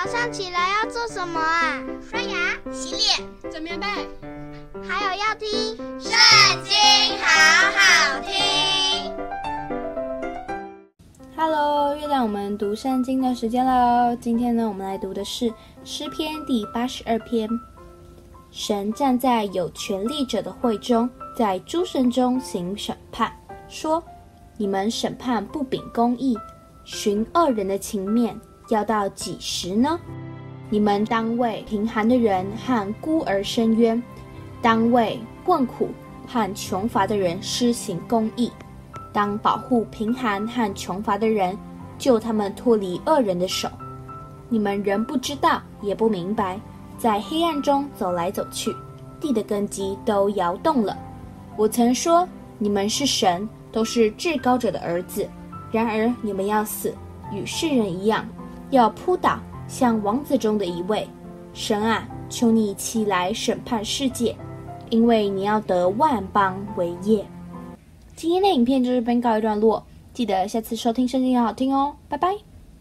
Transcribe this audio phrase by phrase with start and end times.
[0.00, 1.82] 早上起来要做什么啊？
[2.08, 3.84] 刷牙、洗脸、整棉被，
[4.88, 5.48] 还有要听
[6.00, 6.12] 《圣
[6.62, 6.72] 经》，
[7.20, 7.26] 好
[7.74, 9.12] 好听。
[11.36, 14.16] Hello，又到我们读圣经的时间了。
[14.18, 15.52] 今天呢，我们来读的是
[15.82, 17.50] 诗篇第八十二篇。
[18.52, 23.36] 神站在有权力者的会中，在诸神中行审判，
[23.66, 24.00] 说：
[24.56, 26.38] 你们审判不秉公义，
[26.84, 28.40] 寻恶人的情面。
[28.68, 29.98] 要到几时呢？
[30.70, 34.02] 你们当为贫寒的人和孤儿伸冤，
[34.60, 35.88] 当为困苦
[36.26, 38.52] 和穷乏的人施行公义，
[39.12, 41.56] 当保护贫寒和穷乏的人，
[41.98, 43.68] 救他们脱离恶人的手。
[44.50, 46.60] 你们仍不知道，也不明白，
[46.98, 48.74] 在黑暗中走来走去，
[49.18, 50.96] 地的根基都摇动了。
[51.56, 55.26] 我曾说，你们是神，都是至高者的儿子。
[55.72, 56.94] 然而你们要死，
[57.32, 58.26] 与世人一样。
[58.70, 61.08] 要扑倒像王子中的一位，
[61.52, 64.36] 神啊，求你起来审判世界，
[64.90, 67.24] 因为你要得万邦为业。
[68.14, 72.36] 今天的影片就是先告一段落，记得下次收听圣经要好听哦，拜拜。